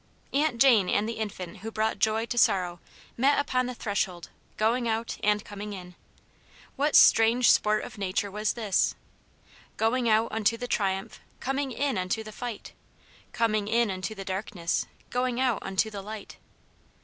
[0.33, 2.79] Aunt Jane and the infant who brought joy to sorrow"
[3.25, 5.93] met upon the threshold, going out and coming in.'^
[6.75, 8.95] What strange sport of nature was this?
[9.77, 12.73] Going out unto the triumph, coming in unto the fight;
[13.31, 16.37] Coming in unto the darkness, going out unto the light."